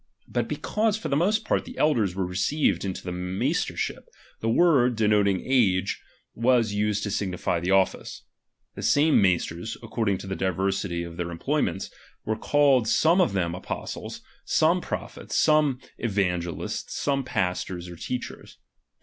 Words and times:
But 0.27 0.47
because 0.47 0.97
for 0.97 1.09
the 1.09 1.15
most 1.15 1.45
part 1.45 1.63
the 1.63 1.77
elders 1.77 2.15
were 2.15 2.25
re 2.25 2.33
ceived 2.35 2.83
into 2.83 3.03
the 3.03 3.11
maistershtp, 3.11 4.05
the 4.39 4.49
word, 4.49 4.95
denoting 4.95 5.43
age, 5.45 6.01
was 6.33 6.73
used 6.73 7.03
to 7.03 7.11
signify 7.11 7.59
the 7.59 7.69
office. 7.69 8.23
The 8.73 8.81
same 8.81 9.21
maisters, 9.21 9.77
according 9.83 10.17
to 10.17 10.25
the 10.25 10.35
diversity 10.35 11.03
of 11.03 11.17
their 11.17 11.29
em 11.29 11.37
ployments, 11.37 11.91
were 12.25 12.35
called 12.35 12.87
some 12.87 13.21
of 13.21 13.33
them 13.33 13.53
apostles, 13.53 14.21
some 14.43 14.81
prophets, 14.81 15.37
some 15.37 15.79
evangelists, 15.99 16.99
some 16.99 17.23
pastors 17.23 17.87
or 17.87 17.95
teachers. 17.95 18.57